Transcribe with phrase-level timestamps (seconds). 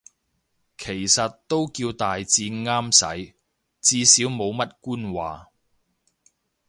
[0.79, 3.35] 其實都叫大致啱使，
[3.81, 5.49] 至少冇乜官話